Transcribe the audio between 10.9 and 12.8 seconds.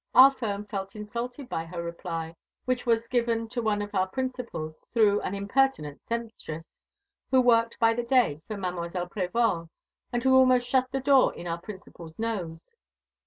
the door in our principal's nose.